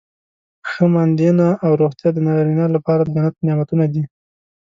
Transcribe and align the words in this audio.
ښه 0.69 0.83
ماندینه 0.93 1.47
او 1.65 1.71
روغتیا 1.81 2.09
د 2.13 2.17
نارینه 2.27 2.65
لپاره 2.75 3.01
د 3.03 3.09
جنت 3.15 3.35
نعمتونه 3.47 3.85
دي. 3.93 4.03